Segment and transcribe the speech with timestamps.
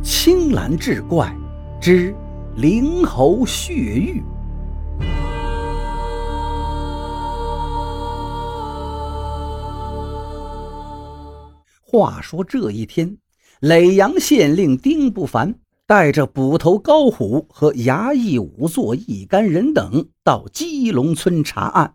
[0.00, 1.36] 青蓝志怪
[1.80, 2.14] 之
[2.56, 4.22] 灵猴血玉。
[11.82, 13.18] 话说这一天，
[13.60, 15.56] 耒阳县令丁不凡
[15.86, 21.94] 带着捕头高虎和衙役仵作一干人等到鸡笼村查案。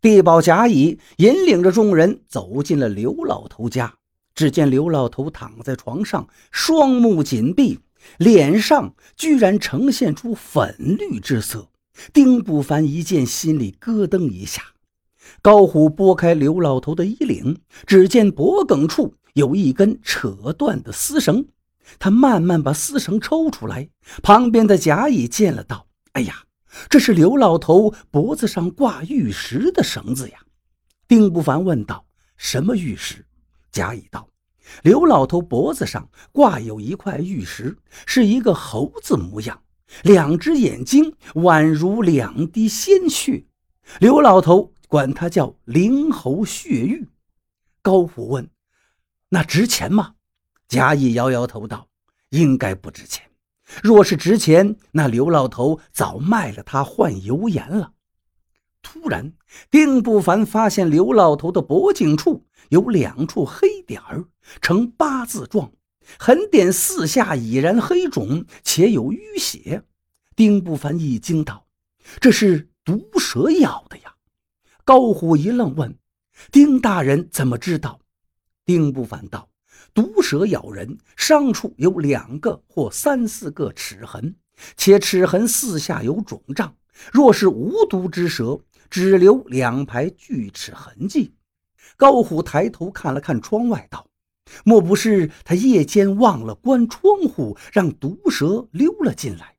[0.00, 3.94] 地保甲乙引领着众人走进了刘老头家。
[4.36, 7.80] 只见刘老头躺在床上，双目紧闭，
[8.18, 11.70] 脸上居然呈现出粉绿之色。
[12.12, 14.62] 丁不凡一见，心里咯噔一下。
[15.40, 21.48] 高虎拨开刘老头的衣领，只见脖颈处有一根扯断的丝绳。
[21.98, 23.88] 他慢慢把丝绳抽出来，
[24.22, 26.44] 旁边的贾乙见了，道：“哎呀，
[26.90, 30.38] 这是刘老头脖子上挂玉石的绳子呀！”
[31.08, 32.04] 丁不凡问道
[32.36, 33.24] ：“什么玉石？”
[33.72, 34.28] 贾乙道
[34.82, 39.62] ：“刘老头脖子上挂有一块玉石，是一个猴子模样，
[40.02, 43.44] 两只眼睛宛如两滴鲜血。
[44.00, 47.08] 刘老头管它叫灵猴血玉。”
[47.82, 48.50] 高虎问
[49.30, 50.14] ：“那值钱吗？”
[50.68, 51.88] 贾乙摇摇头道
[52.30, 53.22] ：“应该不值钱。
[53.82, 57.92] 若是值钱，那刘老头早卖了它换油盐了。”
[58.88, 59.32] 突然，
[59.68, 64.26] 丁不凡发现刘老头的脖颈处有两处黑点儿，
[64.62, 65.72] 呈八字状，
[66.20, 69.82] 痕点四下已然黑肿，且有淤血。
[70.36, 71.66] 丁不凡一惊道
[72.20, 74.14] ：“这是毒蛇咬的呀！”
[74.84, 75.98] 高虎一愣，问
[76.52, 77.98] ：“丁大人怎么知道？”
[78.64, 79.50] 丁不凡道
[79.92, 84.36] ：“毒蛇咬人，伤处有两个或三四个齿痕，
[84.76, 86.76] 且齿痕四下有肿胀。
[87.12, 91.34] 若是无毒之蛇，”只留两排锯齿痕迹。
[91.96, 94.06] 高虎抬头看了看窗外，道
[94.64, 99.54] ：“莫不是他夜间忘了关窗户，让毒蛇溜了进来？”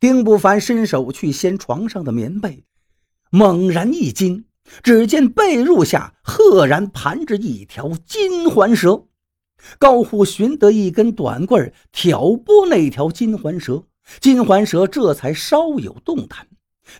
[0.00, 2.64] 丁不凡伸手去掀床上的棉被，
[3.30, 4.44] 猛然一惊，
[4.82, 9.04] 只见被褥下赫然盘着一条金环蛇。
[9.78, 13.84] 高虎寻得一根短棍，挑拨那条金环蛇，
[14.20, 16.46] 金环蛇这才稍有动弹。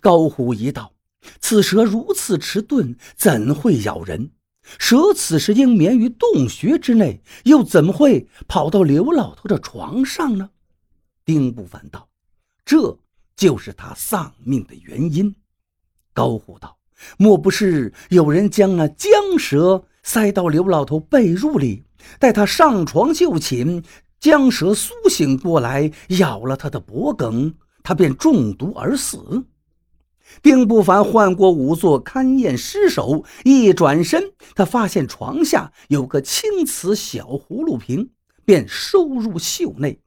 [0.00, 0.92] 高虎一道。
[1.40, 4.30] 此蛇如此迟钝，怎会咬人？
[4.78, 10.50] 蛇此时应眠于洞穴之内，又怎么会跑到刘老头的床上呢？
[11.24, 12.08] 丁不凡道
[12.64, 12.98] ：“这
[13.36, 15.34] 就是他丧命的原因。”
[16.14, 16.78] 高虎道
[17.18, 21.84] ：“莫不是有人将那僵蛇塞到刘老头被褥里，
[22.18, 23.82] 待他上床就寝，
[24.20, 29.44] 江蛇苏醒过来，咬了他的脖颈，他便中毒而死？”
[30.42, 38.10] 丁不凡换过仵作勘验尸首，一转身，他发现床下有个青瓷小葫芦瓶，
[38.44, 40.00] 便收入袖内。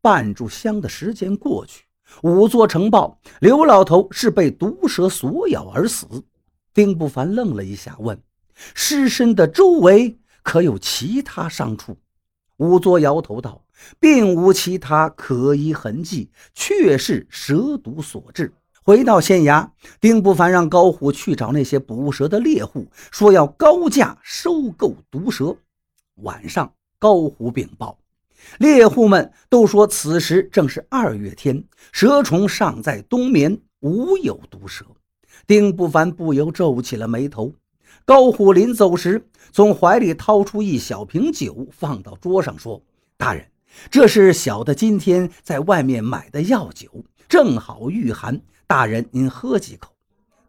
[0.00, 1.84] 半炷香的时间过去，
[2.22, 6.06] 仵作呈报刘老头是被毒蛇所咬而死。
[6.72, 8.20] 丁不凡愣了一下，问
[8.74, 11.96] ：“尸身的周围可有其他伤处？”
[12.58, 13.64] 仵作摇头道
[13.98, 18.52] ：“并无其他可疑痕迹，确是蛇毒所致。”
[18.86, 19.70] 回到县衙，
[20.00, 25.56] 丁不凡让高虎去找那些捕蛇的猎户，说要高价收购毒蛇。
[26.22, 27.98] 晚上，高虎禀报，
[28.60, 34.86] 猎户们都说此时正是二月天，蛇虫尚在冬眠，无有毒蛇。
[35.48, 37.52] 丁不凡不由皱起了眉头。
[38.04, 42.80] 高虎临走时，从怀里掏出一小瓶酒，放到桌上，说
[43.18, 43.44] ：“大人，
[43.90, 46.88] 这是小的今天在外面买的药酒，
[47.28, 49.92] 正好御寒。”大人，您喝几口？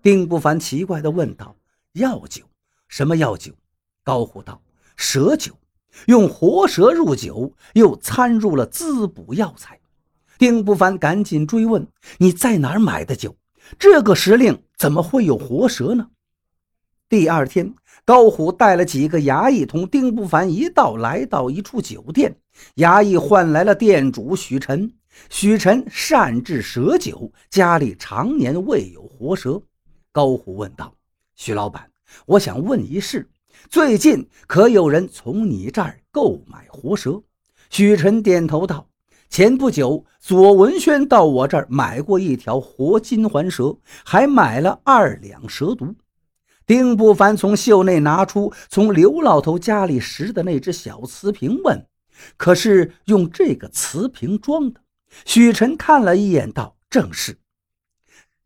[0.02, 1.56] 丁不凡奇怪地问道
[1.94, 2.44] ：“药酒？
[2.88, 3.54] 什么药酒？”
[4.04, 4.60] 高虎道
[4.98, 5.54] ：“蛇酒，
[6.08, 9.80] 用活蛇入酒，又掺入了滋补药材。”
[10.40, 13.36] 丁不凡赶紧追问：“你在哪儿买的酒？
[13.78, 16.08] 这个时令怎么会有活蛇呢？”
[17.10, 22.36] 第二天，高虎带了几个衙役同丁不凡一道来到一处酒店，
[22.78, 24.92] 衙役唤来了店主许晨。
[25.30, 29.62] 许晨善制蛇酒，家里常年未有活蛇。
[30.12, 30.94] 高虎问道
[31.36, 31.90] ：“许老板，
[32.26, 33.30] 我想问一事，
[33.70, 37.22] 最近可有人从你这儿购买活蛇？”
[37.70, 38.88] 许晨点头道
[39.30, 45.94] ：“前不久，左文轩到我这儿买过一条活金环蛇，还买了二两蛇毒。”
[46.66, 51.86] 丁不凡从袖内拿出从刘老头家里拾的那只小瓷瓶，问
[52.38, 54.82] ：“可是用这个瓷瓶装的？”
[55.26, 57.38] 许晨看了一眼，道：“正是。”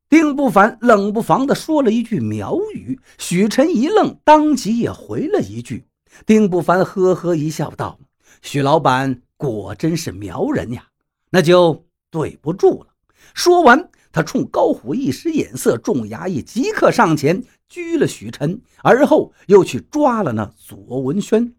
[0.10, 5.86] 丁不凡冷不防地说了一句苗语，许晨一愣，当即也回了一句。
[6.26, 7.98] 丁不凡呵呵一笑，道
[8.44, 10.88] ：“许老板果真是苗人呀，
[11.30, 12.88] 那就对不住了。
[13.34, 21.56] 说完，他冲高虎一使眼色，众衙役即刻上前拘了许晨，而后又去抓了那左文轩。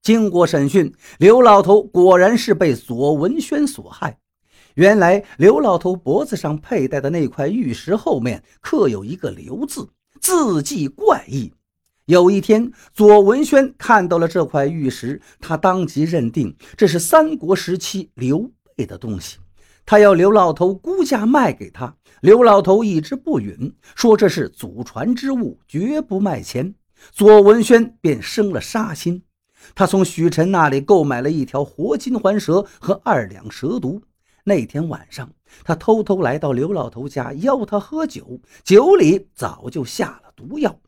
[0.00, 4.18] 经过审讯，刘老头果然是被左文轩所害。
[4.74, 9.86] 原来，刘老头脖子上佩戴的那块玉石后面刻有一个“刘”字，
[10.18, 11.52] 字迹怪异。
[12.06, 19.38] 有一天，左文轩看到了这块玉石，他当即认定这是三国时期刘备的东西。
[19.84, 26.74] 他要刘老头估价卖给他，刘老头一直不允，说这是祖传之物，绝不卖钱。
[27.10, 29.22] 左文轩便生了杀心，
[29.74, 34.00] 他从许晨那里购买了一条活金环蛇和二两蛇毒。
[34.44, 35.30] 那天晚上，
[35.64, 40.78] 他偷偷来到刘老头家，邀他喝酒，酒里早就下了毒药。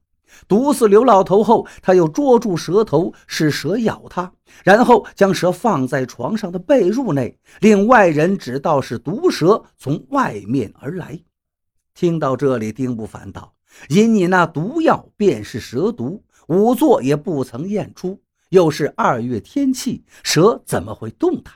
[0.49, 4.33] 毒死刘老头后，他又捉住蛇头，使蛇咬他，
[4.65, 11.21] 然后将蛇放在床上的被褥内，令外人只道是毒蛇从外面而来。
[11.95, 13.55] 听到这里，丁不凡道
[13.89, 18.21] ：“因你那毒药便是蛇毒，仵作也不曾验出。
[18.49, 21.55] 又是二月天气，蛇怎么会动弹？”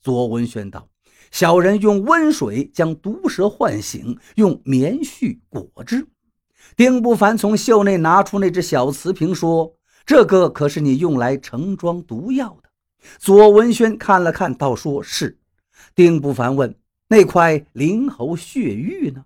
[0.00, 0.88] 左文轩道
[1.34, 6.06] ：“小人用温水将毒蛇唤醒，用棉絮裹之。”
[6.76, 9.74] 丁不凡从袖内拿出那只小瓷瓶，说
[10.06, 12.70] ：“这个可是你用来盛装毒药的。”
[13.18, 15.36] 左文轩看了看，倒：“说是。”
[15.96, 16.72] 丁不凡问
[17.10, 19.24] ：“那块灵猴血玉呢？”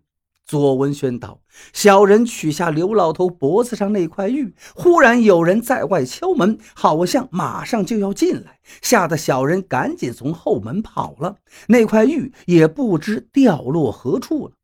[0.48, 1.42] 左文轩道
[1.74, 11.36] ：“小人取下刘老头脖子上那块玉，忽然有人在外敲门，好像马上就要进来，吓得小人赶紧从后门跑了。
[11.66, 14.54] 那块玉也不知掉落何处了。”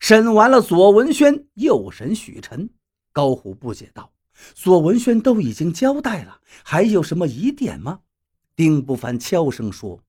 [0.00, 2.68] 审完了左文轩，又审许晨。
[3.12, 4.10] 高虎不解道
[4.54, 8.00] ：“左文轩都已经交代了，还有什么疑点吗？”
[8.56, 10.00] 丁不凡悄声说：“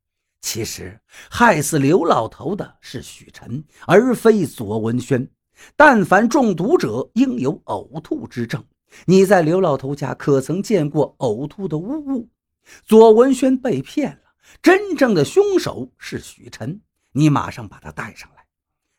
[0.43, 0.99] 其实
[1.31, 5.27] 害死刘老头的是许晨，而非左文轩。
[5.75, 8.61] 但凡中毒者，应有呕吐之症。
[9.05, 12.29] 你在刘老头家可曾见过呕吐的污物？
[12.85, 16.81] 左文轩被骗了，真正的凶手是许晨。
[17.13, 18.43] 你马上把他带上来。”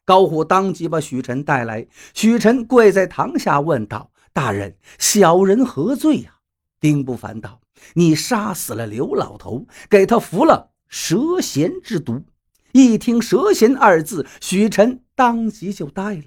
[0.06, 6.38] 高虎当即把许晨带来，许晨跪在堂下问道：“大人，小人何罪呀？”
[6.80, 7.60] 丁不凡道
[7.94, 12.22] ：“你杀死了刘老头，给他服了蛇涎之毒。”
[12.72, 16.24] 一听“蛇涎”二字，许晨当即就呆了。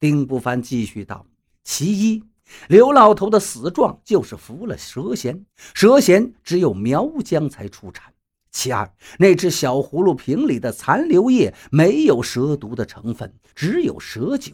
[0.00, 1.26] 丁不凡继续道
[1.64, 2.24] ：“其一，
[2.68, 5.44] 刘老头的死状就是服了蛇涎，
[5.74, 8.12] 蛇涎只有苗疆才出产。”
[8.50, 14.52] 其二，那只小葫芦瓶里的残留液没有蛇毒的成分，只有蛇酒。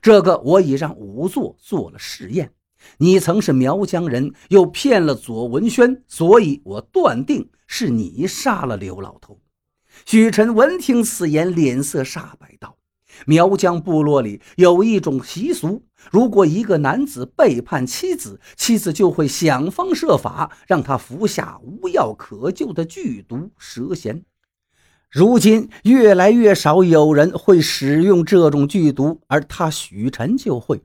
[0.00, 2.52] 这个我已让仵作做了试验。
[2.98, 9.40] 你曾是苗疆人，又骗了左文轩，所以我断定是你杀了刘老头。
[10.06, 12.76] 许晨闻听此言，脸色煞白，道。
[13.26, 24.22] 苗疆部落里有一种习俗，如果一个男子背叛妻子，妻子就会想方设法让他服下无药可救的剧毒蛇涎。
[25.10, 30.80] 如今越来越少有人会使用这种剧毒，而他许晨就会。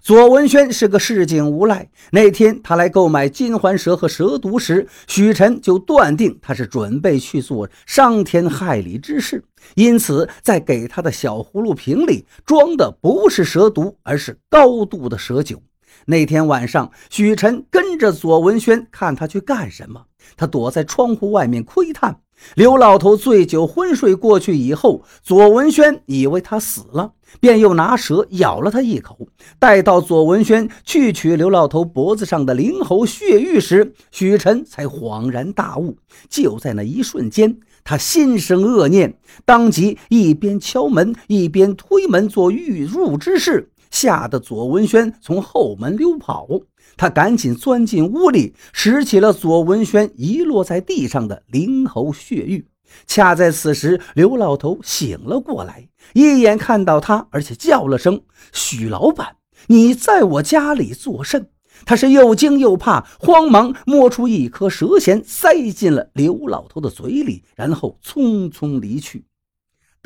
[0.00, 1.88] 左文轩是个市井无赖。
[2.10, 9.42] 那天他来购买金环蛇和蛇毒时，许晨就断定他是准备去做伤天害理之事，
[9.74, 15.60] 因此在给他的小葫芦瓶里装的不是蛇毒，而是高度的蛇酒。
[16.04, 20.02] 那天晚上，许晨跟着左文轩看他去干什么。
[20.36, 22.18] 他躲在窗户外面窥探。
[22.54, 29.26] 刘老头醉酒昏睡过去以后，左文轩以为他死了，便又拿蛇咬了他一口。
[29.58, 35.96] 待到左文轩去取刘老头脖子上的灵猴血玉时，许晨才恍然大悟。
[36.28, 46.46] 就在那一瞬间，他心生恶念，当即一边敲门，一边推门做欲入之势，吓得左文轩从后门溜跑。
[46.98, 52.66] 他赶紧钻进屋里，拾起了左文轩遗落在地上的灵猴血玉。
[53.06, 58.20] 恰在此时，刘老头醒了过来，一眼看到他，而且叫了声
[58.52, 59.36] ：“许老板，
[59.68, 61.48] 你在我家里作甚？”
[61.86, 69.24] 他是又惊又怕，慌忙摸出一颗蛇涎，塞进了刘老头的嘴里，然后匆匆离去。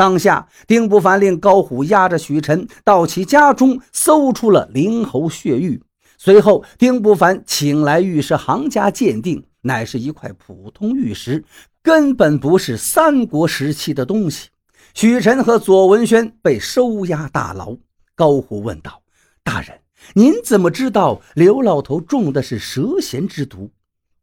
[0.00, 5.83] 当下，丁不凡令高虎押着许晨到其家中，搜出了灵猴血玉。
[6.16, 11.45] 随后，丁不凡请来玉石行家鉴定，乃是一块普通玉石，
[11.83, 14.49] 根本不是三国时期的东西。
[14.95, 17.76] 许晨和左文轩被收押大牢。
[18.14, 19.02] 高虎问道
[19.45, 19.78] ：“大人，
[20.14, 23.71] 您怎么知道刘老头中的是蛇涎之毒？”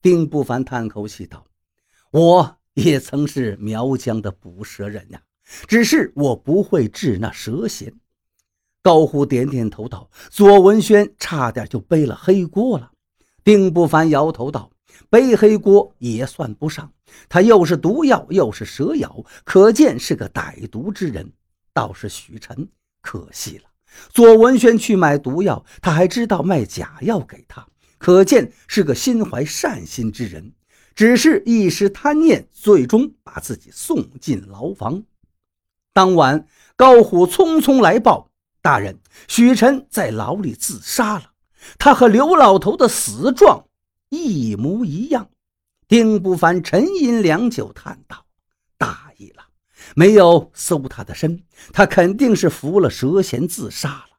[0.02, 1.46] 丁不凡叹口气道
[2.10, 5.22] ：“我也曾是苗疆的捕蛇人呀，
[5.68, 7.94] 只是我不会治那蛇涎。
[8.82, 12.92] 高虎点点头道：“左文轩差点就背了黑锅了。”
[13.44, 14.70] 丁不凡摇头道
[15.10, 16.92] ：“背黑锅也算不上，
[17.28, 21.32] 他又是毒药又是蛇咬，可见是个歹毒之人。
[21.74, 22.68] 倒是许晨，
[23.02, 23.64] 可惜了。
[24.10, 30.54] 左文轩去买毒药，他还知道卖假药给他，可见是个心怀善心之人。
[30.96, 35.04] 只是一时贪念，最终把自己送进牢房。
[35.98, 38.30] 当晚，高虎匆匆来报。”
[38.62, 41.32] 大人，许晨在牢里自杀了，
[41.80, 43.66] 他和刘老头的死状
[44.10, 45.32] 一模一样。
[45.88, 48.28] 丁不凡沉吟良久，叹道
[48.78, 49.42] ：“大意了，
[49.96, 51.42] 没有搜他的身，
[51.74, 54.18] 他肯定是服了蛇涎自杀了。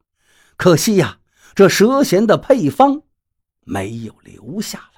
[0.56, 1.20] 可惜呀，
[1.54, 3.02] 这蛇涎的配方
[3.60, 4.97] 没有留下来。”